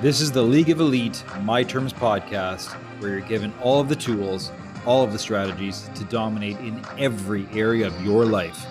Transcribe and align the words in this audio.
This 0.00 0.20
is 0.20 0.32
the 0.32 0.42
League 0.42 0.70
of 0.70 0.80
Elite 0.80 1.24
My 1.42 1.62
Terms 1.62 1.92
podcast, 1.92 2.72
where 3.00 3.12
you're 3.12 3.20
given 3.20 3.54
all 3.62 3.80
of 3.80 3.88
the 3.88 3.94
tools, 3.94 4.50
all 4.84 5.04
of 5.04 5.12
the 5.12 5.18
strategies 5.18 5.88
to 5.94 6.04
dominate 6.06 6.58
in 6.58 6.84
every 6.98 7.46
area 7.52 7.86
of 7.86 8.04
your 8.04 8.26
life. 8.26 8.66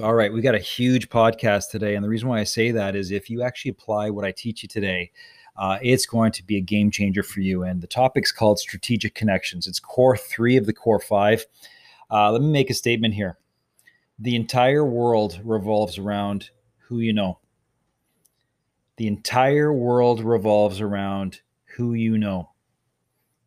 All 0.00 0.14
right, 0.14 0.32
we 0.32 0.42
got 0.42 0.54
a 0.54 0.60
huge 0.60 1.08
podcast 1.08 1.70
today. 1.70 1.94
And 1.94 2.04
the 2.04 2.08
reason 2.08 2.28
why 2.28 2.40
I 2.40 2.44
say 2.44 2.70
that 2.72 2.94
is 2.94 3.10
if 3.10 3.30
you 3.30 3.42
actually 3.42 3.70
apply 3.70 4.10
what 4.10 4.24
I 4.24 4.32
teach 4.32 4.62
you 4.62 4.68
today, 4.68 5.10
uh, 5.56 5.78
it's 5.82 6.04
going 6.04 6.32
to 6.32 6.44
be 6.44 6.58
a 6.58 6.60
game 6.60 6.90
changer 6.90 7.22
for 7.22 7.40
you. 7.40 7.62
And 7.62 7.80
the 7.80 7.86
topic's 7.86 8.32
called 8.32 8.58
strategic 8.58 9.14
connections. 9.14 9.66
It's 9.66 9.80
core 9.80 10.16
three 10.16 10.56
of 10.56 10.66
the 10.66 10.74
core 10.74 11.00
five. 11.00 11.46
Uh, 12.10 12.30
let 12.30 12.42
me 12.42 12.52
make 12.52 12.70
a 12.70 12.74
statement 12.74 13.14
here. 13.14 13.38
The 14.18 14.36
entire 14.36 14.84
world 14.84 15.40
revolves 15.42 15.96
around 15.96 16.50
who 16.86 16.98
you 16.98 17.14
know. 17.14 17.38
The 18.96 19.06
entire 19.08 19.72
world 19.72 20.20
revolves 20.20 20.80
around 20.80 21.40
who 21.76 21.94
you 21.94 22.16
know. 22.16 22.50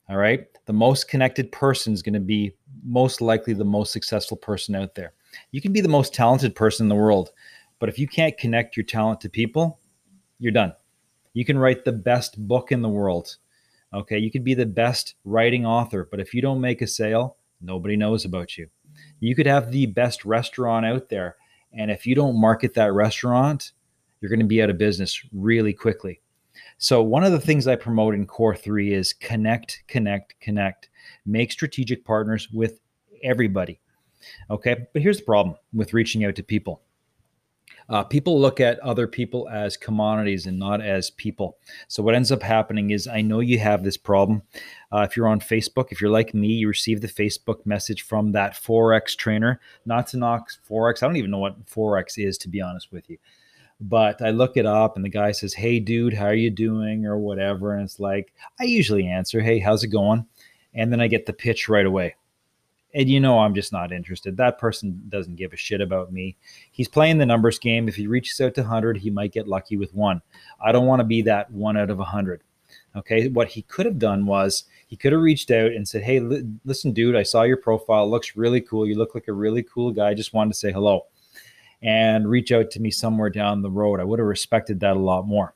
All 0.10 0.18
right. 0.18 0.46
The 0.66 0.74
most 0.74 1.08
connected 1.08 1.52
person 1.52 1.94
is 1.94 2.02
going 2.02 2.14
to 2.14 2.20
be 2.20 2.54
most 2.84 3.22
likely 3.22 3.54
the 3.54 3.66
most 3.66 3.94
successful 3.94 4.38
person 4.38 4.76
out 4.76 4.96
there. 4.96 5.14
You 5.52 5.62
can 5.62 5.74
be 5.74 5.82
the 5.82 5.90
most 5.90 6.14
talented 6.14 6.56
person 6.56 6.86
in 6.86 6.90
the 6.90 6.96
world, 6.96 7.32
but 7.80 7.90
if 7.90 8.00
you 8.00 8.08
can't 8.08 8.38
connect 8.38 8.76
your 8.76 8.86
talent 8.86 9.22
to 9.22 9.30
people, 9.30 9.80
you're 10.40 10.52
done. 10.52 10.74
You 11.34 11.46
can 11.46 11.58
write 11.58 11.86
the 11.86 11.92
best 11.92 12.38
book 12.48 12.72
in 12.72 12.82
the 12.82 12.90
world. 12.90 13.38
Okay. 13.94 14.18
You 14.18 14.32
could 14.32 14.44
be 14.44 14.54
the 14.54 14.66
best 14.66 15.16
writing 15.24 15.66
author, 15.66 16.08
but 16.10 16.20
if 16.20 16.34
you 16.34 16.42
don't 16.42 16.62
make 16.62 16.82
a 16.82 16.88
sale, 16.88 17.38
nobody 17.62 17.96
knows 17.96 18.26
about 18.26 18.58
you. 18.58 18.68
You 19.20 19.36
could 19.36 19.46
have 19.46 19.72
the 19.72 19.86
best 19.86 20.26
restaurant 20.26 20.86
out 20.86 21.10
there. 21.10 21.38
And 21.74 21.92
if 21.92 22.06
you 22.06 22.16
don't 22.16 22.40
market 22.40 22.74
that 22.74 22.94
restaurant, 22.94 23.72
you're 24.20 24.30
going 24.30 24.40
to 24.40 24.46
be 24.46 24.62
out 24.62 24.70
of 24.70 24.78
business 24.78 25.22
really 25.34 25.74
quickly. 25.74 26.22
So, 26.78 27.02
one 27.02 27.24
of 27.24 27.32
the 27.32 27.40
things 27.40 27.68
I 27.68 27.76
promote 27.76 28.16
in 28.16 28.26
Core 28.26 28.56
3 28.56 28.94
is 28.94 29.14
connect, 29.14 29.84
connect, 29.88 30.40
connect. 30.40 30.90
Make 31.26 31.52
strategic 31.52 32.04
partners 32.06 32.50
with 32.52 32.80
everybody. 33.24 33.80
Okay. 34.50 34.88
But 34.94 35.02
here's 35.02 35.20
the 35.20 35.26
problem 35.26 35.56
with 35.74 35.94
reaching 35.94 36.26
out 36.26 36.36
to 36.36 36.44
people 36.44 36.82
uh, 37.90 38.04
people 38.04 38.40
look 38.40 38.60
at 38.60 38.80
other 38.80 39.08
people 39.08 39.48
as 39.50 39.78
commodities 39.78 40.46
and 40.46 40.60
not 40.60 40.82
as 40.82 41.10
people. 41.12 41.58
So 41.88 42.04
what 42.04 42.16
ends 42.16 42.32
up 42.32 42.44
happening 42.44 42.92
is 42.92 43.08
I 43.08 43.22
know 43.22 43.40
you 43.40 43.60
have 43.60 43.84
this 43.84 43.98
problem. 43.98 44.42
Uh, 44.92 45.02
if 45.10 45.16
you're 45.16 45.28
on 45.28 45.40
Facebook, 45.40 45.88
if 45.92 46.02
you're 46.02 46.12
like 46.12 46.34
me, 46.34 46.48
you 46.48 46.68
receive 46.68 47.02
the 47.02 47.08
Facebook 47.08 47.66
message 47.66 48.02
from 48.02 48.34
that 48.34 48.54
Forex 48.54 49.16
trainer. 49.16 49.62
Not 49.86 50.08
to 50.08 50.18
knock 50.18 50.50
Forex. 50.70 51.02
I 51.02 51.08
don't 51.08 51.16
even 51.16 51.32
know 51.32 51.40
what 51.40 51.66
Forex 51.66 52.18
is, 52.18 52.38
to 52.40 52.50
be 52.50 52.62
honest 52.62 52.92
with 52.92 53.10
you. 53.10 53.18
But 53.80 54.22
I 54.22 54.32
look 54.32 54.58
it 54.58 54.66
up 54.66 54.96
and 54.96 55.06
the 55.06 55.10
guy 55.10 55.32
says, 55.32 55.54
Hey, 55.54 55.80
dude, 55.80 56.14
how 56.14 56.26
are 56.26 56.34
you 56.34 56.50
doing? 56.50 57.06
Or 57.06 57.18
whatever. 57.18 57.74
And 57.74 57.84
it's 57.84 58.00
like, 58.00 58.34
I 58.60 58.64
usually 58.64 59.08
answer, 59.08 59.42
Hey, 59.42 59.60
how's 59.60 59.84
it 59.84 59.90
going? 59.90 60.26
And 60.74 60.92
then 60.92 61.02
I 61.02 61.08
get 61.08 61.26
the 61.26 61.34
pitch 61.34 61.70
right 61.70 61.86
away 61.86 62.16
and 62.98 63.10
you 63.10 63.20
know 63.20 63.40
I'm 63.40 63.54
just 63.54 63.72
not 63.72 63.92
interested. 63.92 64.38
That 64.38 64.58
person 64.58 65.04
doesn't 65.10 65.36
give 65.36 65.54
a 65.54 65.58
shit 65.58 65.82
about 65.82 66.12
me. 66.12 66.36
He's 66.72 66.88
playing 66.88 67.20
the 67.20 67.28
numbers 67.28 67.60
game. 67.60 67.88
If 67.88 67.96
he 67.96 68.08
reaches 68.08 68.42
out 68.42 68.56
to 68.56 68.62
100, 68.62 68.98
he 68.98 69.12
might 69.12 69.32
get 69.32 69.48
lucky 69.48 69.78
with 69.78 69.94
one. 69.94 70.22
I 70.60 70.72
don't 70.72 70.88
want 70.88 71.02
to 71.02 71.06
be 71.06 71.22
that 71.24 71.52
one 71.52 71.78
out 71.78 71.92
of 71.92 72.00
100. 72.00 72.42
Okay, 72.96 73.28
what 73.28 73.50
he 73.50 73.62
could 73.62 73.86
have 73.86 74.00
done 74.00 74.26
was 74.26 74.64
he 74.88 74.96
could 74.96 75.12
have 75.12 75.22
reached 75.22 75.52
out 75.52 75.72
and 75.72 75.88
said, 75.88 76.04
"Hey, 76.04 76.20
li- 76.20 76.50
listen, 76.66 76.92
dude, 76.92 77.16
I 77.16 77.22
saw 77.22 77.44
your 77.44 77.58
profile. 77.58 78.06
It 78.06 78.08
looks 78.08 78.36
really 78.36 78.62
cool. 78.62 78.88
You 78.88 78.96
look 78.96 79.14
like 79.14 79.28
a 79.28 79.34
really 79.34 79.62
cool 79.62 79.92
guy. 79.92 80.10
I 80.10 80.14
just 80.16 80.34
wanted 80.34 80.54
to 80.54 80.60
say 80.60 80.72
hello." 80.72 81.06
And 81.82 82.28
reach 82.28 82.52
out 82.52 82.72
to 82.72 82.80
me 82.80 82.90
somewhere 82.90 83.30
down 83.30 83.62
the 83.62 83.70
road. 83.70 84.00
I 84.00 84.04
would 84.04 84.20
have 84.20 84.28
respected 84.28 84.80
that 84.80 84.98
a 84.98 85.00
lot 85.00 85.28
more. 85.28 85.54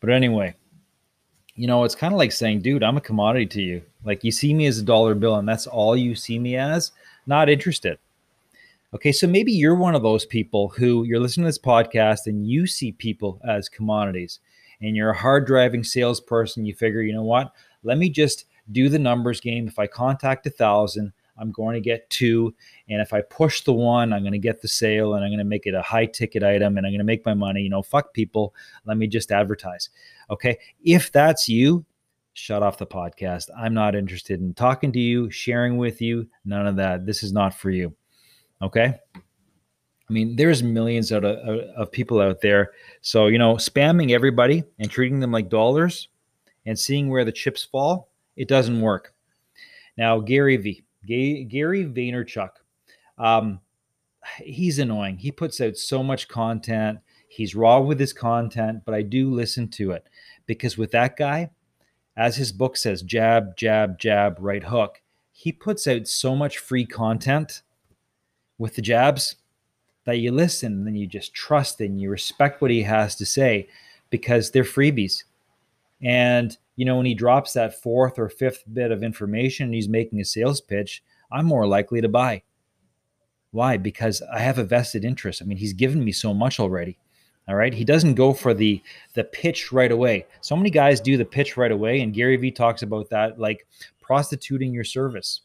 But 0.00 0.10
anyway, 0.10 0.56
you 1.54 1.66
know, 1.66 1.84
it's 1.84 1.94
kind 1.94 2.12
of 2.12 2.18
like 2.18 2.32
saying, 2.32 2.62
dude, 2.62 2.82
I'm 2.82 2.96
a 2.96 3.00
commodity 3.00 3.46
to 3.46 3.62
you. 3.62 3.82
Like 4.04 4.24
you 4.24 4.32
see 4.32 4.54
me 4.54 4.66
as 4.66 4.78
a 4.78 4.82
dollar 4.82 5.14
bill 5.14 5.36
and 5.36 5.48
that's 5.48 5.66
all 5.66 5.96
you 5.96 6.14
see 6.14 6.38
me 6.38 6.56
as, 6.56 6.92
not 7.26 7.48
interested. 7.48 7.98
Okay, 8.94 9.12
so 9.12 9.26
maybe 9.26 9.52
you're 9.52 9.74
one 9.74 9.94
of 9.94 10.02
those 10.02 10.26
people 10.26 10.68
who 10.68 11.04
you're 11.04 11.20
listening 11.20 11.44
to 11.44 11.48
this 11.48 11.58
podcast 11.58 12.26
and 12.26 12.46
you 12.46 12.66
see 12.66 12.92
people 12.92 13.40
as 13.46 13.68
commodities 13.68 14.40
and 14.82 14.96
you're 14.96 15.10
a 15.10 15.16
hard 15.16 15.46
driving 15.46 15.84
salesperson. 15.84 16.66
You 16.66 16.74
figure, 16.74 17.02
you 17.02 17.14
know 17.14 17.22
what? 17.22 17.54
Let 17.84 17.98
me 17.98 18.10
just 18.10 18.46
do 18.70 18.88
the 18.88 18.98
numbers 18.98 19.40
game. 19.40 19.66
If 19.66 19.78
I 19.78 19.86
contact 19.86 20.46
a 20.46 20.50
thousand, 20.50 21.12
I'm 21.38 21.50
going 21.50 21.74
to 21.74 21.80
get 21.80 22.08
two. 22.10 22.54
And 22.88 23.00
if 23.00 23.12
I 23.12 23.22
push 23.22 23.62
the 23.62 23.72
one, 23.72 24.12
I'm 24.12 24.22
going 24.22 24.32
to 24.32 24.38
get 24.38 24.60
the 24.60 24.68
sale 24.68 25.14
and 25.14 25.24
I'm 25.24 25.30
going 25.30 25.38
to 25.38 25.44
make 25.44 25.66
it 25.66 25.74
a 25.74 25.82
high 25.82 26.06
ticket 26.06 26.42
item 26.42 26.76
and 26.76 26.86
I'm 26.86 26.92
going 26.92 26.98
to 26.98 27.04
make 27.04 27.24
my 27.24 27.34
money. 27.34 27.62
You 27.62 27.70
know, 27.70 27.82
fuck 27.82 28.12
people. 28.12 28.54
Let 28.84 28.96
me 28.96 29.06
just 29.06 29.32
advertise. 29.32 29.88
Okay. 30.30 30.58
If 30.84 31.10
that's 31.10 31.48
you, 31.48 31.84
shut 32.34 32.62
off 32.62 32.78
the 32.78 32.86
podcast. 32.86 33.48
I'm 33.56 33.74
not 33.74 33.94
interested 33.94 34.40
in 34.40 34.54
talking 34.54 34.92
to 34.92 35.00
you, 35.00 35.30
sharing 35.30 35.76
with 35.76 36.00
you, 36.00 36.28
none 36.44 36.66
of 36.66 36.76
that. 36.76 37.06
This 37.06 37.22
is 37.22 37.32
not 37.32 37.54
for 37.54 37.70
you. 37.70 37.94
Okay. 38.60 38.94
I 39.14 40.12
mean, 40.12 40.36
there's 40.36 40.62
millions 40.62 41.10
of, 41.10 41.24
of 41.24 41.90
people 41.90 42.20
out 42.20 42.40
there. 42.42 42.72
So, 43.00 43.28
you 43.28 43.38
know, 43.38 43.54
spamming 43.54 44.12
everybody 44.12 44.62
and 44.78 44.90
treating 44.90 45.20
them 45.20 45.32
like 45.32 45.48
dollars 45.48 46.08
and 46.66 46.78
seeing 46.78 47.08
where 47.08 47.24
the 47.24 47.32
chips 47.32 47.64
fall, 47.64 48.10
it 48.36 48.48
doesn't 48.48 48.80
work. 48.80 49.14
Now, 49.96 50.20
Gary 50.20 50.56
Gary 51.06 51.84
Vaynerchuk, 51.84 52.50
um, 53.18 53.60
he's 54.38 54.78
annoying. 54.78 55.18
He 55.18 55.32
puts 55.32 55.60
out 55.60 55.76
so 55.76 56.02
much 56.02 56.28
content. 56.28 57.00
He's 57.28 57.54
raw 57.54 57.80
with 57.80 57.98
his 57.98 58.12
content, 58.12 58.82
but 58.84 58.94
I 58.94 59.02
do 59.02 59.30
listen 59.30 59.68
to 59.68 59.92
it 59.92 60.06
because 60.46 60.76
with 60.76 60.90
that 60.92 61.16
guy, 61.16 61.50
as 62.16 62.36
his 62.36 62.52
book 62.52 62.76
says, 62.76 63.02
jab, 63.02 63.56
jab, 63.56 63.98
jab, 63.98 64.36
right 64.38 64.64
hook, 64.64 65.00
he 65.32 65.50
puts 65.50 65.86
out 65.86 66.06
so 66.06 66.36
much 66.36 66.58
free 66.58 66.84
content 66.84 67.62
with 68.58 68.74
the 68.76 68.82
jabs 68.82 69.36
that 70.04 70.18
you 70.18 70.30
listen 70.30 70.72
and 70.72 70.86
then 70.86 70.94
you 70.94 71.06
just 71.06 71.32
trust 71.32 71.80
and 71.80 72.00
you 72.00 72.10
respect 72.10 72.60
what 72.60 72.70
he 72.70 72.82
has 72.82 73.16
to 73.16 73.26
say 73.26 73.68
because 74.10 74.50
they're 74.50 74.64
freebies. 74.64 75.24
And, 76.02 76.56
you 76.76 76.84
know, 76.84 76.96
when 76.96 77.06
he 77.06 77.14
drops 77.14 77.52
that 77.52 77.80
fourth 77.82 78.18
or 78.18 78.28
fifth 78.28 78.64
bit 78.72 78.90
of 78.90 79.02
information 79.02 79.66
and 79.66 79.74
he's 79.74 79.88
making 79.88 80.20
a 80.20 80.24
sales 80.24 80.60
pitch, 80.60 81.02
I'm 81.30 81.46
more 81.46 81.66
likely 81.66 82.00
to 82.00 82.08
buy. 82.08 82.42
Why? 83.50 83.76
Because 83.76 84.22
I 84.32 84.40
have 84.40 84.58
a 84.58 84.64
vested 84.64 85.04
interest. 85.04 85.42
I 85.42 85.44
mean, 85.44 85.58
he's 85.58 85.74
given 85.74 86.02
me 86.04 86.12
so 86.12 86.32
much 86.32 86.58
already. 86.58 86.98
All 87.48 87.56
right. 87.56 87.74
He 87.74 87.84
doesn't 87.84 88.14
go 88.14 88.32
for 88.32 88.54
the 88.54 88.80
the 89.14 89.24
pitch 89.24 89.72
right 89.72 89.90
away. 89.90 90.26
So 90.40 90.56
many 90.56 90.70
guys 90.70 91.00
do 91.00 91.16
the 91.16 91.24
pitch 91.24 91.56
right 91.56 91.72
away, 91.72 92.00
and 92.00 92.14
Gary 92.14 92.36
Vee 92.36 92.52
talks 92.52 92.82
about 92.82 93.10
that, 93.10 93.38
like 93.38 93.66
prostituting 94.00 94.72
your 94.72 94.84
service. 94.84 95.40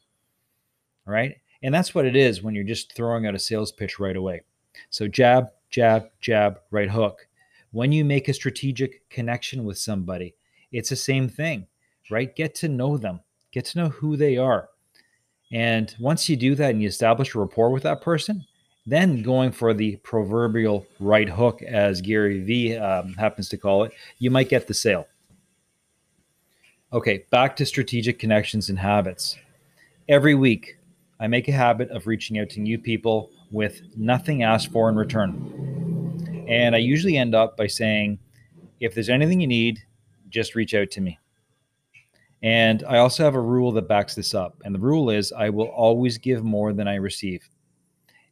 All 1.08 1.14
right. 1.14 1.36
And 1.64 1.74
that's 1.74 1.96
what 1.96 2.06
it 2.06 2.16
is 2.16 2.44
when 2.44 2.54
you're 2.54 2.64
just 2.64 2.94
throwing 2.94 3.26
out 3.26 3.36
a 3.36 3.40
sales 3.40 3.72
pitch 3.72 4.00
right 4.00 4.16
away. 4.16 4.42
So 4.90 5.08
jab, 5.08 5.48
jab, 5.70 6.10
jab, 6.22 6.60
right 6.70 6.90
hook. 6.90 7.28
When 7.72 7.92
you 7.92 8.06
make 8.06 8.30
a 8.30 8.34
strategic 8.34 9.08
connection 9.10 9.64
with 9.66 9.78
somebody, 9.78 10.36
it's 10.72 10.90
the 10.90 10.96
same 10.96 11.30
thing, 11.30 11.68
right? 12.10 12.36
Get 12.36 12.56
to 12.56 12.68
know 12.68 12.98
them, 12.98 13.22
get 13.52 13.66
to 13.66 13.80
know 13.80 13.90
who 13.90 14.18
they 14.18 14.38
are. 14.38 14.70
And 15.52 15.94
once 16.00 16.28
you 16.28 16.36
do 16.36 16.56
that 16.56 16.72
and 16.72 16.82
you 16.82 16.88
establish 16.88 17.34
a 17.34 17.40
rapport 17.40 17.70
with 17.70 17.84
that 17.84 18.02
person, 18.02 18.46
then 18.86 19.22
going 19.22 19.52
for 19.52 19.74
the 19.74 19.98
proverbial 19.98 20.86
right 21.00 21.28
hook, 21.28 21.62
as 21.62 22.02
Gary 22.02 22.42
Vee 22.42 22.78
um, 22.78 23.14
happens 23.14 23.50
to 23.50 23.58
call 23.58 23.84
it, 23.84 23.92
you 24.18 24.32
might 24.32 24.50
get 24.50 24.68
the 24.68 24.74
sale. 24.74 25.08
Okay, 26.94 27.26
back 27.30 27.58
to 27.58 27.66
strategic 27.66 28.18
connections 28.18 28.70
and 28.70 28.80
habits. 28.80 29.38
Every 30.08 30.36
week, 30.36 30.78
I 31.20 31.28
make 31.28 31.50
a 31.50 31.52
habit 31.52 31.90
of 31.92 32.08
reaching 32.08 32.40
out 32.40 32.50
to 32.52 32.62
new 32.62 32.78
people 32.78 33.30
with 33.52 33.82
nothing 33.98 34.44
asked 34.44 34.72
for 34.72 34.88
in 34.88 34.96
return. 34.96 36.46
And 36.48 36.74
I 36.74 36.80
usually 36.80 37.18
end 37.18 37.36
up 37.36 37.58
by 37.58 37.68
saying, 37.68 38.20
if 38.80 38.94
there's 38.94 39.10
anything 39.10 39.42
you 39.42 39.48
need, 39.48 39.84
just 40.30 40.56
reach 40.56 40.74
out 40.74 40.92
to 40.92 41.02
me. 41.02 41.20
And 42.44 42.84
I 42.88 42.98
also 42.98 43.24
have 43.24 43.36
a 43.36 43.42
rule 43.42 43.72
that 43.74 43.88
backs 43.88 44.16
this 44.16 44.34
up. 44.34 44.62
And 44.64 44.74
the 44.74 44.80
rule 44.80 45.10
is 45.10 45.32
I 45.32 45.50
will 45.50 45.68
always 45.68 46.18
give 46.18 46.44
more 46.44 46.74
than 46.74 46.88
I 46.88 46.96
receive 46.96 47.48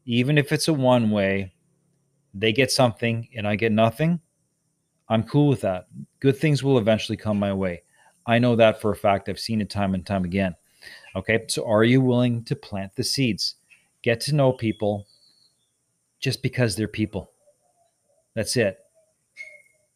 even 0.06 0.38
if 0.38 0.51
it's 0.51 0.68
a 0.68 0.74
one 0.74 1.09
way, 1.09 1.51
they 2.33 2.53
get 2.53 2.71
something 2.71 3.27
and 3.36 3.47
I 3.47 3.56
get 3.56 3.71
nothing. 3.71 4.19
I'm 5.09 5.24
cool 5.24 5.47
with 5.47 5.62
that. 5.62 5.88
Good 6.19 6.38
things 6.38 6.63
will 6.63 6.77
eventually 6.77 7.18
come 7.18 7.39
my 7.39 7.53
way. 7.53 7.83
I 8.25 8.39
know 8.39 8.56
that 8.56 8.81
for 8.81 8.91
a 8.91 8.95
fact. 8.95 9.30
I've 9.30 9.39
seen 9.39 9.62
it 9.62 9.69
time 9.69 9.94
and 9.94 10.06
time 10.06 10.24
again. 10.24 10.56
Okay. 11.15 11.45
So 11.48 11.68
are 11.68 11.83
you 11.83 12.01
willing 12.01 12.44
to 12.45 12.56
plant 12.56 12.95
the 12.95 13.03
seeds? 13.03 13.56
Get 14.01 14.21
to 14.21 14.36
know 14.36 14.51
people 14.51 15.07
just 16.19 16.41
because 16.41 16.75
they're 16.75 16.88
people. 16.88 17.31
That's 18.36 18.57
it. 18.57 18.80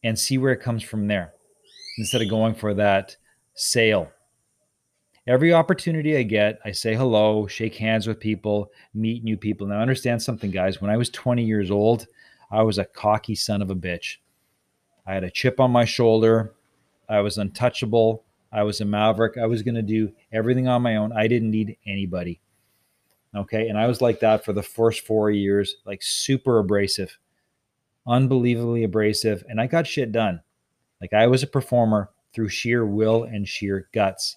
And 0.03 0.17
see 0.17 0.37
where 0.37 0.53
it 0.53 0.61
comes 0.61 0.83
from 0.83 1.07
there 1.07 1.33
instead 1.99 2.21
of 2.21 2.29
going 2.29 2.55
for 2.55 2.73
that 2.73 3.15
sale 3.53 4.11
every 5.29 5.53
opportunity 5.53 6.17
I 6.17 6.23
get, 6.23 6.59
I 6.65 6.71
say 6.71 6.95
hello, 6.95 7.45
shake 7.45 7.75
hands 7.75 8.07
with 8.07 8.19
people, 8.19 8.71
meet 8.95 9.23
new 9.23 9.37
people. 9.37 9.67
Now, 9.67 9.79
understand 9.79 10.23
something, 10.23 10.49
guys. 10.49 10.81
When 10.81 10.89
I 10.89 10.97
was 10.97 11.11
20 11.11 11.43
years 11.43 11.69
old, 11.69 12.07
I 12.51 12.63
was 12.63 12.79
a 12.79 12.85
cocky 12.85 13.35
son 13.35 13.61
of 13.61 13.69
a 13.69 13.75
bitch. 13.75 14.17
I 15.05 15.13
had 15.13 15.23
a 15.23 15.29
chip 15.29 15.59
on 15.59 15.69
my 15.69 15.85
shoulder. 15.85 16.55
I 17.07 17.19
was 17.19 17.37
untouchable. 17.37 18.23
I 18.51 18.63
was 18.63 18.81
a 18.81 18.85
maverick. 18.85 19.37
I 19.37 19.45
was 19.45 19.61
going 19.61 19.75
to 19.75 19.83
do 19.83 20.11
everything 20.33 20.67
on 20.67 20.81
my 20.81 20.95
own. 20.95 21.13
I 21.13 21.27
didn't 21.27 21.51
need 21.51 21.77
anybody. 21.85 22.41
Okay. 23.35 23.67
And 23.67 23.77
I 23.77 23.85
was 23.85 24.01
like 24.01 24.21
that 24.21 24.43
for 24.43 24.53
the 24.53 24.63
first 24.63 25.05
four 25.05 25.29
years, 25.29 25.75
like 25.85 26.01
super 26.01 26.57
abrasive, 26.57 27.19
unbelievably 28.07 28.83
abrasive. 28.83 29.43
And 29.47 29.61
I 29.61 29.67
got 29.67 29.85
shit 29.85 30.11
done. 30.11 30.41
Like 31.01 31.13
I 31.13 31.27
was 31.27 31.43
a 31.43 31.47
performer 31.47 32.09
through 32.33 32.49
sheer 32.49 32.85
will 32.85 33.23
and 33.23 33.47
sheer 33.47 33.87
guts. 33.93 34.35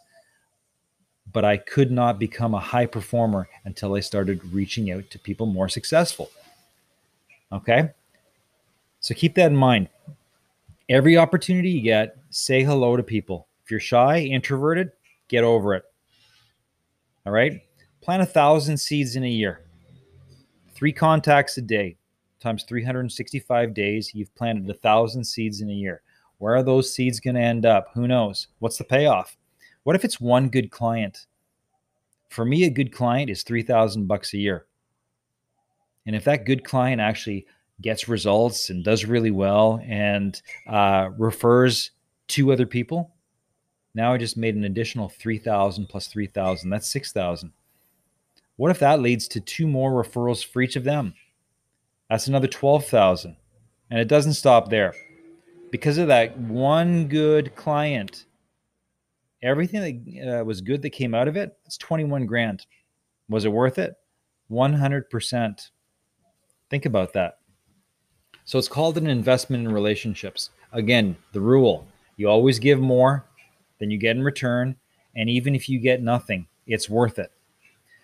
But 1.33 1.45
I 1.45 1.57
could 1.57 1.91
not 1.91 2.19
become 2.19 2.55
a 2.55 2.61
high 2.61 2.87
performer 2.87 3.49
until 3.65 3.95
I 3.95 4.01
started 4.01 4.45
reaching 4.53 4.91
out 4.91 5.11
to 5.11 5.19
people 5.19 5.47
more 5.47 5.69
successful. 5.69 6.31
Okay. 7.53 7.91
So 9.01 9.15
keep 9.15 9.35
that 9.35 9.51
in 9.51 9.57
mind. 9.57 9.89
Every 10.89 11.17
opportunity 11.17 11.71
you 11.71 11.83
get, 11.83 12.17
say 12.31 12.63
hello 12.63 12.97
to 12.97 13.03
people. 13.03 13.47
If 13.65 13.71
you're 13.71 13.81
shy, 13.81 14.21
introverted, 14.21 14.93
get 15.29 15.45
over 15.45 15.75
it. 15.75 15.85
All 17.25 17.33
right. 17.33 17.63
Plant 18.01 18.23
a 18.23 18.27
thousand 18.27 18.79
seeds 18.79 19.17
in 19.17 19.23
a 19.23 19.29
year. 19.29 19.61
Three 20.75 20.93
contacts 20.93 21.57
a 21.57 21.63
day 21.63 21.97
times 22.41 22.65
365 22.65 23.73
days. 23.73 24.13
You've 24.15 24.35
planted 24.35 24.69
a 24.69 24.75
thousand 24.75 25.25
seeds 25.25 25.61
in 25.61 25.71
a 25.71 25.75
year. 25.75 26.03
Where 26.43 26.57
are 26.57 26.65
those 26.65 26.93
seeds 26.93 27.21
going 27.21 27.37
to 27.37 27.41
end 27.41 27.65
up? 27.65 27.91
Who 27.95 28.09
knows? 28.09 28.49
What's 28.59 28.77
the 28.77 28.83
payoff? 28.83 29.37
What 29.85 29.95
if 29.95 30.05
it's 30.05 30.21
one 30.21 30.49
good 30.49 30.73
client? 30.73 31.27
For 32.31 32.45
me, 32.45 32.65
a 32.65 32.69
good 32.69 32.91
client 32.91 33.31
is 33.31 33.45
3000 33.45 34.09
bucks 34.09 34.35
a 34.35 34.39
year. 34.39 34.67
And 36.05 36.17
if 36.17 36.25
that 36.25 36.45
good 36.45 36.65
client 36.65 37.01
actually 37.01 37.47
gets 37.81 38.09
results 38.09 38.71
and 38.71 38.83
does 38.83 39.05
really 39.05 39.31
well 39.31 39.81
and 39.87 40.43
uh, 40.67 41.11
refers 41.17 41.93
two 42.27 42.51
other 42.51 42.67
people, 42.67 43.15
now 43.95 44.13
I 44.13 44.19
just 44.19 44.37
made 44.37 44.57
an 44.57 44.65
additional 44.65 45.11
3000 45.11 45.87
plus 45.87 46.09
3000. 46.09 46.69
That's 46.71 46.91
6000. 46.91 47.53
What 48.57 48.73
if 48.73 48.81
that 48.81 48.99
leads 48.99 49.29
to 49.29 49.41
two 49.41 49.69
more 49.69 49.93
referrals 49.93 50.45
for 50.45 50.61
each 50.61 50.75
of 50.75 50.83
them? 50.83 51.15
That's 52.11 52.27
another 52.27 52.49
12,000. 52.49 53.37
And 53.93 54.01
it 54.01 54.09
doesn't 54.09 54.33
stop 54.33 54.71
there 54.71 54.93
because 55.73 55.97
of 55.97 56.07
that 56.09 56.37
one 56.39 57.09
good 57.09 57.57
client, 57.57 58.27
everything 59.43 59.81
that 59.81 60.41
uh, 60.41 60.45
was 60.45 60.61
good 60.61 60.83
that 60.83 60.91
came 60.91 61.15
out 61.15 61.27
of 61.27 61.37
it, 61.37 61.57
it's 61.65 61.79
21 61.79 62.27
grand. 62.27 62.67
Was 63.31 63.47
it 63.47 63.49
worth 63.49 63.79
it? 63.79 63.95
100%. 64.51 65.71
Think 66.69 66.85
about 66.85 67.15
that. 67.15 67.39
So 68.45 68.59
it's 68.59 68.69
called 68.69 68.99
an 68.99 69.07
investment 69.07 69.67
in 69.67 69.73
relationships. 69.73 70.51
Again, 70.73 71.17
the 71.33 71.41
rule 71.41 71.87
you 72.19 72.29
always 72.29 72.59
give 72.59 72.79
more 72.79 73.25
than 73.81 73.91
you 73.91 73.97
get 73.97 74.17
in 74.17 74.23
return. 74.23 74.77
And 75.17 75.31
even 75.31 75.55
if 75.55 75.71
you 75.71 75.79
get 75.79 76.03
nothing, 76.03 76.47
it's 76.67 76.91
worth 76.91 77.19
it. 77.19 77.33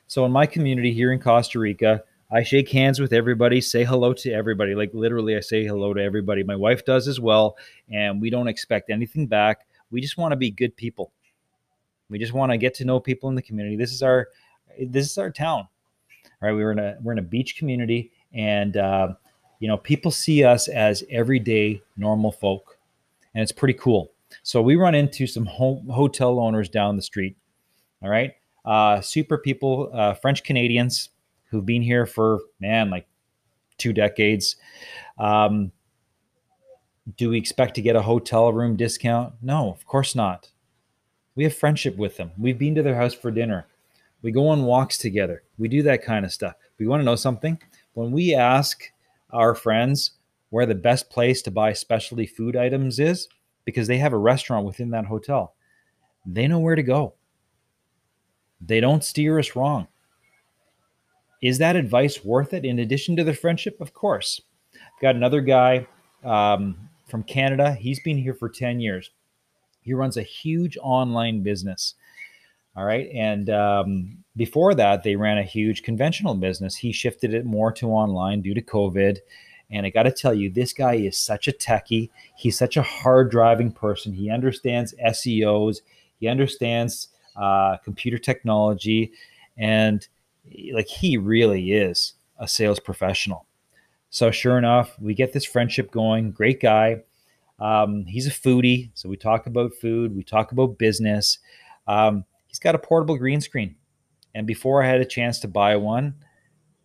So 0.06 0.24
in 0.24 0.32
my 0.32 0.46
community 0.46 0.92
here 0.92 1.12
in 1.12 1.20
Costa 1.20 1.58
Rica, 1.58 2.02
I 2.30 2.42
shake 2.42 2.68
hands 2.68 3.00
with 3.00 3.14
everybody, 3.14 3.60
say 3.60 3.84
hello 3.84 4.12
to 4.12 4.32
everybody. 4.32 4.74
Like 4.74 4.92
literally, 4.92 5.36
I 5.36 5.40
say 5.40 5.64
hello 5.64 5.94
to 5.94 6.02
everybody. 6.02 6.42
My 6.42 6.56
wife 6.56 6.84
does 6.84 7.08
as 7.08 7.18
well. 7.18 7.56
And 7.90 8.20
we 8.20 8.28
don't 8.28 8.48
expect 8.48 8.90
anything 8.90 9.26
back. 9.26 9.66
We 9.90 10.02
just 10.02 10.18
want 10.18 10.32
to 10.32 10.36
be 10.36 10.50
good 10.50 10.76
people. 10.76 11.10
We 12.10 12.18
just 12.18 12.34
want 12.34 12.52
to 12.52 12.58
get 12.58 12.74
to 12.74 12.84
know 12.84 13.00
people 13.00 13.30
in 13.30 13.34
the 13.34 13.42
community. 13.42 13.76
This 13.76 13.92
is 13.92 14.02
our 14.02 14.28
this 14.78 15.10
is 15.10 15.16
our 15.16 15.30
town. 15.30 15.68
All 16.42 16.48
right. 16.48 16.52
We're 16.52 16.72
in 16.72 16.78
a 16.78 16.96
we're 17.02 17.12
in 17.12 17.18
a 17.18 17.22
beach 17.22 17.56
community 17.56 18.12
and 18.34 18.76
uh, 18.76 19.14
you 19.58 19.68
know, 19.68 19.78
people 19.78 20.10
see 20.10 20.44
us 20.44 20.68
as 20.68 21.02
everyday 21.10 21.82
normal 21.96 22.30
folk. 22.30 22.78
And 23.34 23.42
it's 23.42 23.52
pretty 23.52 23.74
cool. 23.74 24.12
So 24.42 24.60
we 24.60 24.76
run 24.76 24.94
into 24.94 25.26
some 25.26 25.46
home, 25.46 25.88
hotel 25.88 26.38
owners 26.38 26.68
down 26.68 26.96
the 26.96 27.02
street. 27.02 27.36
All 28.02 28.10
right. 28.10 28.34
Uh, 28.66 29.00
super 29.00 29.38
people, 29.38 29.90
uh, 29.94 30.12
French 30.12 30.44
Canadians 30.44 31.08
who've 31.50 31.66
been 31.66 31.82
here 31.82 32.06
for 32.06 32.40
man 32.60 32.90
like 32.90 33.06
two 33.78 33.92
decades. 33.92 34.56
Um, 35.18 35.72
do 37.16 37.30
we 37.30 37.38
expect 37.38 37.74
to 37.76 37.82
get 37.82 37.96
a 37.96 38.02
hotel 38.02 38.52
room 38.52 38.76
discount? 38.76 39.34
No, 39.40 39.70
of 39.70 39.86
course 39.86 40.14
not. 40.14 40.50
We 41.34 41.44
have 41.44 41.54
friendship 41.54 41.96
with 41.96 42.16
them. 42.16 42.32
We've 42.36 42.58
been 42.58 42.74
to 42.74 42.82
their 42.82 42.96
house 42.96 43.14
for 43.14 43.30
dinner. 43.30 43.66
We 44.22 44.32
go 44.32 44.48
on 44.48 44.64
walks 44.64 44.98
together. 44.98 45.44
We 45.56 45.68
do 45.68 45.82
that 45.84 46.04
kind 46.04 46.24
of 46.24 46.32
stuff. 46.32 46.54
We 46.78 46.86
want 46.86 47.00
to 47.00 47.04
know 47.04 47.16
something. 47.16 47.58
When 47.94 48.10
we 48.10 48.34
ask 48.34 48.82
our 49.30 49.54
friends 49.54 50.12
where 50.50 50.66
the 50.66 50.74
best 50.74 51.10
place 51.10 51.40
to 51.42 51.50
buy 51.50 51.72
specialty 51.72 52.26
food 52.26 52.56
items 52.56 52.98
is, 52.98 53.28
because 53.64 53.86
they 53.86 53.98
have 53.98 54.12
a 54.12 54.18
restaurant 54.18 54.66
within 54.66 54.90
that 54.90 55.06
hotel, 55.06 55.54
they 56.26 56.48
know 56.48 56.58
where 56.58 56.74
to 56.74 56.82
go. 56.82 57.14
They 58.60 58.80
don't 58.80 59.04
steer 59.04 59.38
us 59.38 59.54
wrong. 59.54 59.86
Is 61.40 61.58
that 61.58 61.76
advice 61.76 62.24
worth 62.24 62.52
it 62.52 62.64
in 62.64 62.78
addition 62.78 63.16
to 63.16 63.24
the 63.24 63.34
friendship? 63.34 63.80
Of 63.80 63.94
course. 63.94 64.40
I've 64.74 65.02
got 65.02 65.16
another 65.16 65.40
guy 65.40 65.86
um, 66.24 66.76
from 67.06 67.22
Canada. 67.22 67.74
He's 67.74 68.00
been 68.00 68.18
here 68.18 68.34
for 68.34 68.48
10 68.48 68.80
years. 68.80 69.10
He 69.82 69.94
runs 69.94 70.16
a 70.16 70.22
huge 70.22 70.76
online 70.82 71.42
business. 71.42 71.94
All 72.76 72.84
right. 72.84 73.08
And 73.12 73.50
um, 73.50 74.18
before 74.36 74.74
that, 74.74 75.02
they 75.02 75.16
ran 75.16 75.38
a 75.38 75.42
huge 75.42 75.82
conventional 75.82 76.34
business. 76.34 76.76
He 76.76 76.92
shifted 76.92 77.34
it 77.34 77.44
more 77.44 77.72
to 77.72 77.88
online 77.88 78.42
due 78.42 78.54
to 78.54 78.62
COVID. 78.62 79.18
And 79.70 79.84
I 79.84 79.90
got 79.90 80.04
to 80.04 80.12
tell 80.12 80.34
you, 80.34 80.50
this 80.50 80.72
guy 80.72 80.94
is 80.94 81.18
such 81.18 81.48
a 81.48 81.52
techie. 81.52 82.10
He's 82.36 82.56
such 82.56 82.76
a 82.76 82.82
hard 82.82 83.30
driving 83.30 83.72
person. 83.72 84.12
He 84.12 84.30
understands 84.30 84.94
SEOs, 85.04 85.78
he 86.20 86.28
understands 86.28 87.08
uh, 87.36 87.76
computer 87.78 88.18
technology. 88.18 89.12
And 89.56 90.06
like 90.72 90.88
he 90.88 91.16
really 91.16 91.72
is 91.72 92.14
a 92.38 92.48
sales 92.48 92.80
professional. 92.80 93.46
So 94.10 94.30
sure 94.30 94.56
enough, 94.56 94.98
we 95.00 95.14
get 95.14 95.32
this 95.32 95.44
friendship 95.44 95.90
going. 95.90 96.30
Great 96.30 96.60
guy. 96.60 97.02
Um, 97.58 98.04
he's 98.06 98.26
a 98.26 98.30
foodie, 98.30 98.90
so 98.94 99.08
we 99.08 99.16
talk 99.16 99.46
about 99.46 99.74
food. 99.74 100.16
We 100.16 100.22
talk 100.22 100.52
about 100.52 100.78
business. 100.78 101.38
Um, 101.86 102.24
he's 102.46 102.58
got 102.58 102.74
a 102.74 102.78
portable 102.78 103.16
green 103.16 103.40
screen, 103.40 103.74
and 104.34 104.46
before 104.46 104.82
I 104.82 104.86
had 104.86 105.00
a 105.00 105.04
chance 105.04 105.40
to 105.40 105.48
buy 105.48 105.76
one, 105.76 106.14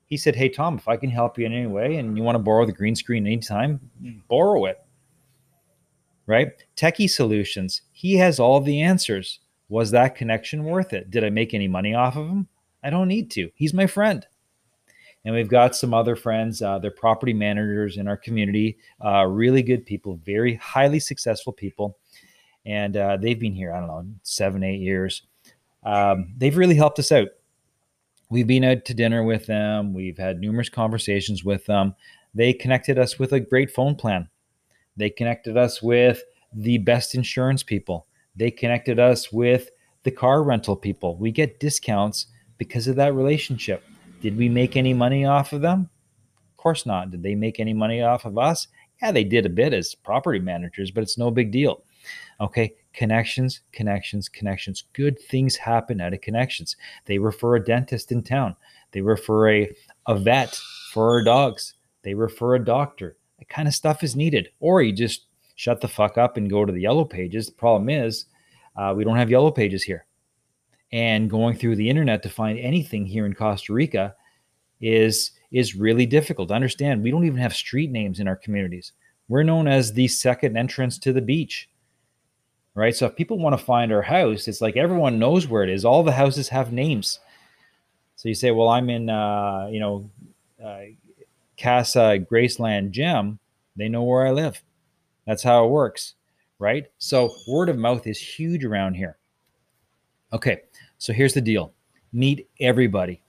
he 0.06 0.18
said, 0.18 0.36
"Hey 0.36 0.50
Tom, 0.50 0.78
if 0.78 0.88
I 0.88 0.98
can 0.98 1.12
help 1.12 1.38
you 1.38 1.46
in 1.46 1.54
any 1.54 1.68
way, 1.68 1.98
and 1.98 2.18
you 2.18 2.24
want 2.24 2.36
to 2.36 2.44
borrow 2.44 2.66
the 2.66 2.72
green 2.72 2.96
screen 2.96 3.28
anytime, 3.28 3.80
borrow 4.28 4.66
it." 4.66 4.80
Right? 6.26 6.52
Techie 6.76 7.10
Solutions. 7.10 7.82
He 7.92 8.16
has 8.16 8.40
all 8.40 8.60
the 8.62 8.82
answers. 8.82 9.40
Was 9.70 9.92
that 9.92 10.16
connection 10.16 10.64
worth 10.64 10.94
it? 10.94 11.12
Did 11.12 11.24
I 11.24 11.30
make 11.30 11.54
any 11.54 11.68
money 11.68 11.94
off 11.94 12.16
of 12.16 12.28
him? 12.28 12.48
I 12.84 12.90
don't 12.90 13.08
need 13.08 13.32
to. 13.32 13.50
He's 13.56 13.74
my 13.74 13.88
friend. 13.88 14.26
And 15.26 15.34
we've 15.34 15.48
got 15.48 15.76
some 15.76 15.94
other 15.94 16.16
friends. 16.16 16.62
Uh, 16.62 16.80
they're 16.80 16.92
property 16.92 17.34
managers 17.34 17.98
in 17.98 18.08
our 18.08 18.18
community, 18.18 18.78
uh, 19.04 19.26
really 19.26 19.64
good 19.64 19.86
people, 19.86 20.20
very 20.26 20.56
highly 20.56 21.00
successful 21.00 21.54
people. 21.54 21.98
And 22.66 22.98
uh, 22.98 23.18
they've 23.18 23.40
been 23.40 23.54
here, 23.54 23.74
I 23.74 23.80
don't 23.80 23.88
know, 23.88 24.06
seven, 24.24 24.64
eight 24.64 24.82
years. 24.82 25.24
Um, 25.84 26.34
they've 26.38 26.58
really 26.58 26.76
helped 26.76 27.00
us 27.00 27.12
out. 27.12 27.30
We've 28.30 28.48
been 28.48 28.64
out 28.64 28.86
to 28.86 28.94
dinner 28.94 29.24
with 29.24 29.46
them, 29.46 29.94
we've 29.94 30.18
had 30.18 30.40
numerous 30.40 30.70
conversations 30.70 31.44
with 31.44 31.66
them. 31.68 31.94
They 32.34 32.52
connected 32.52 32.98
us 32.98 33.20
with 33.20 33.32
a 33.32 33.40
great 33.40 33.70
phone 33.70 33.96
plan, 33.96 34.28
they 34.98 35.10
connected 35.10 35.56
us 35.56 35.84
with 35.84 36.24
the 36.52 36.80
best 36.80 37.14
insurance 37.14 37.62
people, 37.62 38.08
they 38.36 38.50
connected 38.50 39.00
us 39.00 39.32
with 39.32 39.70
the 40.02 40.12
car 40.12 40.42
rental 40.42 40.76
people. 40.76 41.16
We 41.18 41.32
get 41.32 41.60
discounts 41.60 42.28
because 42.58 42.88
of 42.88 42.96
that 42.98 43.16
relationship. 43.16 43.84
Did 44.22 44.38
we 44.38 44.50
make 44.50 44.78
any 44.78 44.94
money 44.94 45.26
off 45.26 45.54
of 45.54 45.62
them? 45.62 45.90
Of 46.52 46.58
course 46.58 46.86
not. 46.86 47.12
Did 47.12 47.24
they 47.24 47.36
make 47.36 47.60
any 47.60 47.74
money 47.74 48.02
off 48.02 48.26
of 48.26 48.38
us? 48.38 48.68
Yeah, 49.02 49.12
they 49.12 49.24
did 49.24 49.46
a 49.46 49.50
bit 49.50 49.74
as 49.74 49.96
property 49.96 50.40
managers, 50.40 50.92
but 50.92 51.02
it's 51.02 51.18
no 51.18 51.30
big 51.30 51.52
deal. 51.52 51.84
Okay, 52.40 52.74
connections, 52.94 53.62
connections, 53.72 54.30
connections. 54.30 54.86
Good 54.94 55.20
things 55.20 55.56
happen 55.56 56.00
out 56.00 56.14
of 56.14 56.22
connections. 56.22 56.76
They 57.06 57.18
refer 57.18 57.56
a 57.56 57.64
dentist 57.64 58.12
in 58.12 58.24
town. 58.24 58.56
They 58.92 59.02
refer 59.02 59.50
a, 59.50 59.76
a 60.08 60.16
vet 60.16 60.60
for 60.92 61.10
our 61.10 61.24
dogs. 61.24 61.74
They 62.04 62.14
refer 62.14 62.56
a 62.56 62.64
doctor. 62.64 63.18
That 63.40 63.50
kind 63.50 63.68
of 63.68 63.74
stuff 63.74 64.04
is 64.04 64.16
needed. 64.16 64.50
Or 64.60 64.82
you 64.82 64.94
just 64.94 65.26
shut 65.56 65.82
the 65.82 65.88
fuck 65.88 66.18
up 66.18 66.38
and 66.38 66.50
go 66.50 66.66
to 66.66 66.72
the 66.72 66.82
yellow 66.82 67.06
pages. 67.06 67.48
The 67.48 67.54
problem 67.54 67.90
is 67.90 68.26
uh, 68.76 68.94
we 68.96 69.04
don't 69.04 69.18
have 69.18 69.30
yellow 69.30 69.52
pages 69.52 69.84
here 69.84 70.06
and 70.94 71.28
going 71.28 71.58
through 71.58 71.76
the 71.76 71.90
internet 71.90 72.22
to 72.22 72.30
find 72.30 72.60
anything 72.60 73.04
here 73.04 73.26
in 73.26 73.34
Costa 73.34 73.74
Rica 73.74 74.16
is 74.80 75.32
is 75.52 75.76
really 75.76 76.06
difficult. 76.06 76.52
Understand, 76.52 77.02
we 77.04 77.12
don't 77.12 77.26
even 77.26 77.40
have 77.40 77.56
street 77.56 77.92
names 77.92 78.20
in 78.20 78.28
our 78.28 78.36
communities. 78.36 78.94
We're 79.28 79.44
known 79.44 79.68
as 79.68 79.92
the 79.92 80.08
second 80.08 80.56
entrance 80.56 80.98
to 81.00 81.12
the 81.12 81.22
beach. 81.22 81.68
Right? 82.76 82.96
So 82.96 83.08
if 83.08 83.16
people 83.16 83.38
want 83.38 83.58
to 83.58 83.64
find 83.64 83.92
our 83.92 84.02
house, 84.02 84.48
it's 84.48 84.62
like 84.62 84.78
everyone 84.78 85.20
knows 85.20 85.48
where 85.48 85.64
it 85.64 85.70
is. 85.70 85.84
All 85.84 86.04
the 86.04 86.12
houses 86.12 86.50
have 86.50 86.72
names. 86.72 87.20
So 88.16 88.30
you 88.30 88.36
say, 88.36 88.52
"Well, 88.52 88.70
I'm 88.70 88.90
in 88.90 89.10
uh, 89.10 89.68
you 89.72 89.80
know, 89.80 90.10
uh, 90.64 90.82
Casa 91.60 92.20
Graceland 92.32 92.92
Gem." 92.92 93.40
They 93.76 93.90
know 93.90 94.04
where 94.04 94.28
I 94.28 94.32
live. 94.32 94.62
That's 95.26 95.42
how 95.42 95.66
it 95.66 95.70
works, 95.70 96.14
right? 96.60 96.86
So, 97.00 97.34
word 97.48 97.70
of 97.70 97.78
mouth 97.78 98.06
is 98.06 98.20
huge 98.20 98.64
around 98.64 98.94
here. 98.94 99.18
Okay, 100.32 100.62
so 101.04 101.12
here's 101.12 101.34
the 101.34 101.42
deal 101.42 101.74
meet 102.14 102.48
everybody. 102.62 103.22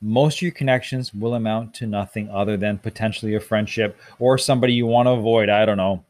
Most 0.00 0.38
of 0.38 0.42
your 0.42 0.50
connections 0.50 1.14
will 1.14 1.34
amount 1.34 1.72
to 1.74 1.86
nothing 1.86 2.28
other 2.28 2.56
than 2.56 2.76
potentially 2.76 3.36
a 3.36 3.40
friendship 3.40 3.96
or 4.18 4.36
somebody 4.36 4.72
you 4.72 4.84
want 4.84 5.06
to 5.06 5.12
avoid. 5.12 5.48
I 5.48 5.64
don't 5.64 5.76
know. 5.76 6.04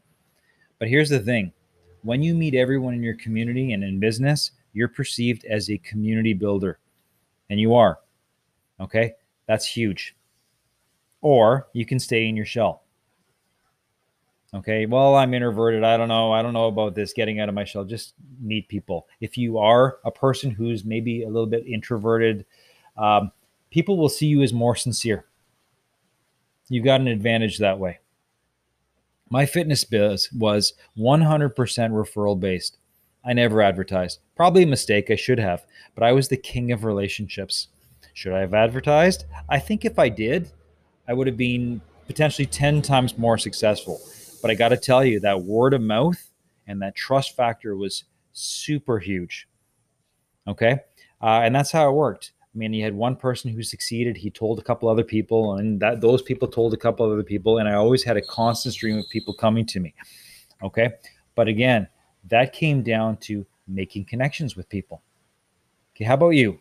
But 0.79 0.87
here's 0.87 1.09
the 1.09 1.19
thing 1.19 1.53
when 2.01 2.23
you 2.23 2.33
meet 2.33 2.55
everyone 2.55 2.95
in 2.95 3.03
your 3.03 3.13
community 3.17 3.73
and 3.73 3.83
in 3.83 3.99
business, 3.99 4.49
you're 4.73 4.87
perceived 4.87 5.45
as 5.45 5.69
a 5.69 5.77
community 5.77 6.33
builder, 6.33 6.79
and 7.51 7.59
you 7.59 7.75
are. 7.75 7.99
Okay, 8.79 9.13
that's 9.45 9.67
huge. 9.67 10.15
Or 11.21 11.67
you 11.73 11.85
can 11.85 11.99
stay 11.99 12.27
in 12.27 12.35
your 12.35 12.47
shell. 12.47 12.81
Okay, 14.53 14.87
well, 14.87 15.15
I'm 15.15 15.33
introverted. 15.35 15.83
I 15.83 15.95
don't 15.95 16.07
know. 16.07 16.31
I 16.31 16.41
don't 16.41 16.53
know 16.53 16.67
about 16.67 16.95
this 16.95 17.13
getting 17.13 17.39
out 17.39 17.49
of 17.49 17.55
my 17.55 17.65
shell. 17.65 17.83
Just 17.83 18.15
meet 18.41 18.67
people. 18.67 19.07
If 19.21 19.37
you 19.37 19.59
are 19.59 19.99
a 20.03 20.11
person 20.11 20.49
who's 20.49 20.83
maybe 20.83 21.23
a 21.23 21.27
little 21.27 21.45
bit 21.45 21.67
introverted, 21.67 22.45
um, 22.97 23.31
people 23.69 23.97
will 23.97 24.09
see 24.09 24.25
you 24.25 24.41
as 24.41 24.51
more 24.51 24.75
sincere. 24.75 25.25
You've 26.67 26.85
got 26.85 27.01
an 27.01 27.07
advantage 27.07 27.59
that 27.59 27.79
way. 27.79 27.99
My 29.29 29.45
fitness 29.45 29.83
biz 29.83 30.31
was 30.31 30.73
100% 30.97 31.53
referral 31.53 32.39
based. 32.39 32.77
I 33.23 33.33
never 33.33 33.61
advertised. 33.61 34.19
Probably 34.35 34.63
a 34.63 34.67
mistake. 34.67 35.11
I 35.11 35.15
should 35.15 35.39
have, 35.39 35.65
but 35.93 36.03
I 36.03 36.11
was 36.11 36.29
the 36.29 36.37
king 36.37 36.71
of 36.71 36.83
relationships. 36.83 37.67
Should 38.13 38.33
I 38.33 38.39
have 38.39 38.55
advertised? 38.55 39.25
I 39.47 39.59
think 39.59 39.85
if 39.85 39.99
I 39.99 40.09
did, 40.09 40.51
I 41.07 41.13
would 41.13 41.27
have 41.27 41.37
been 41.37 41.81
potentially 42.07 42.47
10 42.47 42.81
times 42.81 43.17
more 43.17 43.37
successful. 43.37 44.01
But 44.41 44.51
I 44.51 44.55
got 44.55 44.69
to 44.69 44.77
tell 44.77 45.03
you, 45.03 45.19
that 45.21 45.43
word 45.43 45.73
of 45.73 45.81
mouth 45.81 46.29
and 46.67 46.81
that 46.81 46.95
trust 46.95 47.35
factor 47.35 47.75
was 47.75 48.05
super 48.31 48.99
huge. 48.99 49.47
Okay. 50.47 50.79
Uh, 51.21 51.41
and 51.43 51.53
that's 51.53 51.71
how 51.71 51.89
it 51.89 51.93
worked. 51.93 52.31
I 52.53 52.57
mean, 52.57 52.73
he 52.73 52.81
had 52.81 52.95
one 52.95 53.15
person 53.15 53.51
who 53.51 53.61
succeeded. 53.61 54.17
He 54.17 54.31
told 54.31 54.57
a 54.57 54.63
couple 54.63 54.89
other 54.89 55.03
people, 55.03 55.55
and 55.55 55.79
that 55.81 56.01
those 56.01 56.21
people 56.21 56.47
told 56.47 56.73
a 56.73 56.77
couple 56.77 57.09
other 57.09 57.23
people, 57.23 57.59
and 57.59 57.69
I 57.69 57.73
always 57.73 58.03
had 58.03 58.17
a 58.17 58.21
constant 58.21 58.73
stream 58.73 58.97
of 58.97 59.07
people 59.09 59.35
coming 59.35 59.65
to 59.67 59.79
me. 59.79 59.93
Okay, 60.63 60.89
but 61.35 61.47
again, 61.47 61.87
that 62.27 62.51
came 62.51 62.81
down 62.81 63.17
to 63.17 63.45
making 63.67 64.05
connections 64.05 64.55
with 64.55 64.67
people. 64.67 65.03
Okay, 65.95 66.05
how 66.05 66.15
about 66.15 66.29
you? 66.29 66.59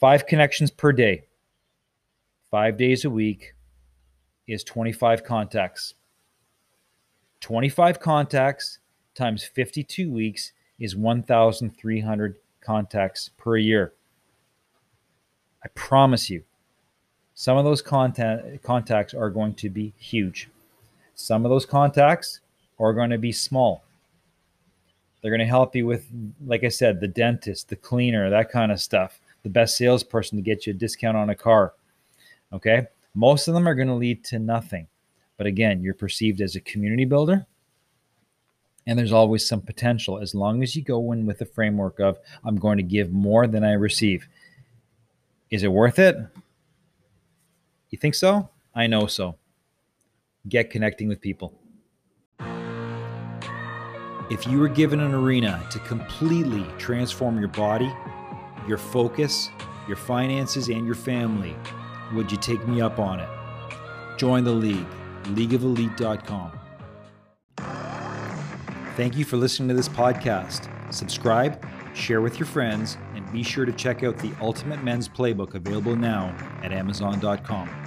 Five 0.00 0.26
connections 0.26 0.70
per 0.70 0.90
day, 0.90 1.24
five 2.50 2.76
days 2.76 3.04
a 3.04 3.10
week 3.10 3.54
is 4.48 4.64
25 4.64 5.22
contacts. 5.22 5.94
25 7.44 8.00
contacts 8.00 8.78
times 9.14 9.44
52 9.44 10.10
weeks 10.10 10.52
is 10.78 10.96
1,300 10.96 12.36
contacts 12.62 13.28
per 13.36 13.58
year. 13.58 13.92
I 15.62 15.68
promise 15.74 16.30
you, 16.30 16.42
some 17.34 17.58
of 17.58 17.66
those 17.66 17.82
content, 17.82 18.62
contacts 18.62 19.12
are 19.12 19.28
going 19.28 19.52
to 19.56 19.68
be 19.68 19.92
huge. 19.98 20.48
Some 21.16 21.44
of 21.44 21.50
those 21.50 21.66
contacts 21.66 22.40
are 22.80 22.94
going 22.94 23.10
to 23.10 23.18
be 23.18 23.30
small. 23.30 23.84
They're 25.20 25.30
going 25.30 25.38
to 25.40 25.44
help 25.44 25.76
you 25.76 25.84
with, 25.84 26.06
like 26.46 26.64
I 26.64 26.70
said, 26.70 26.98
the 26.98 27.08
dentist, 27.08 27.68
the 27.68 27.76
cleaner, 27.76 28.30
that 28.30 28.50
kind 28.50 28.72
of 28.72 28.80
stuff, 28.80 29.20
the 29.42 29.50
best 29.50 29.76
salesperson 29.76 30.38
to 30.38 30.42
get 30.42 30.66
you 30.66 30.70
a 30.70 30.74
discount 30.76 31.18
on 31.18 31.28
a 31.28 31.34
car. 31.34 31.74
Okay. 32.54 32.86
Most 33.14 33.48
of 33.48 33.52
them 33.52 33.68
are 33.68 33.74
going 33.74 33.88
to 33.88 33.94
lead 33.94 34.24
to 34.24 34.38
nothing. 34.38 34.86
But 35.36 35.46
again, 35.46 35.82
you're 35.82 35.94
perceived 35.94 36.40
as 36.40 36.56
a 36.56 36.60
community 36.60 37.04
builder. 37.04 37.46
And 38.86 38.98
there's 38.98 39.12
always 39.12 39.46
some 39.46 39.62
potential 39.62 40.18
as 40.18 40.34
long 40.34 40.62
as 40.62 40.76
you 40.76 40.82
go 40.82 41.12
in 41.12 41.26
with 41.26 41.38
the 41.38 41.46
framework 41.46 42.00
of, 42.00 42.18
I'm 42.44 42.56
going 42.56 42.76
to 42.76 42.82
give 42.82 43.10
more 43.10 43.46
than 43.46 43.64
I 43.64 43.72
receive. 43.72 44.28
Is 45.50 45.62
it 45.62 45.72
worth 45.72 45.98
it? 45.98 46.16
You 47.90 47.98
think 47.98 48.14
so? 48.14 48.50
I 48.74 48.86
know 48.86 49.06
so. 49.06 49.36
Get 50.48 50.70
connecting 50.70 51.08
with 51.08 51.20
people. 51.20 51.54
If 54.30 54.46
you 54.46 54.58
were 54.58 54.68
given 54.68 55.00
an 55.00 55.14
arena 55.14 55.66
to 55.70 55.78
completely 55.80 56.66
transform 56.78 57.38
your 57.38 57.48
body, 57.48 57.92
your 58.66 58.78
focus, 58.78 59.50
your 59.86 59.96
finances, 59.96 60.68
and 60.68 60.86
your 60.86 60.94
family, 60.94 61.54
would 62.14 62.32
you 62.32 62.38
take 62.38 62.66
me 62.66 62.80
up 62.80 62.98
on 62.98 63.20
it? 63.20 63.28
Join 64.18 64.44
the 64.44 64.52
league, 64.52 64.86
leagueofelite.com. 65.26 66.52
Thank 68.96 69.16
you 69.16 69.24
for 69.24 69.36
listening 69.36 69.68
to 69.68 69.74
this 69.74 69.88
podcast. 69.88 70.70
Subscribe, 70.92 71.64
share 71.94 72.20
with 72.20 72.38
your 72.38 72.46
friends, 72.46 72.96
and 73.14 73.30
be 73.32 73.42
sure 73.42 73.64
to 73.64 73.72
check 73.72 74.04
out 74.04 74.16
the 74.18 74.32
Ultimate 74.40 74.84
Men's 74.84 75.08
Playbook 75.08 75.54
available 75.54 75.96
now 75.96 76.34
at 76.62 76.72
Amazon.com. 76.72 77.83